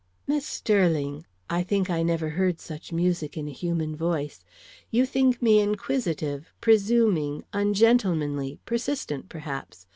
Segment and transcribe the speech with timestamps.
[0.25, 4.43] "Miss Sterling" I think I never heard such music in a human voice
[4.89, 9.85] "you think me inquisitive, presuming, ungentlemanly, persistent, perhaps.